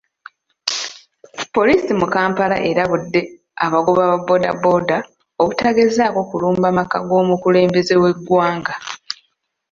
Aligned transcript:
Poliisi 1.55 1.91
mu 1.99 2.07
Kampala 2.15 2.57
erabudde 2.69 3.21
abagoba 3.65 4.03
ba 4.11 4.17
boda 4.27 4.49
boda 4.63 4.97
obutagezaako 5.41 6.21
kulumba 6.29 6.67
maka 6.77 6.97
g'omukulembeze 7.07 7.95
w'eggwanga. 8.01 8.73